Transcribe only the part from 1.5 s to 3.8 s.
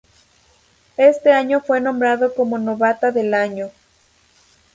fue nombrada como novata del año.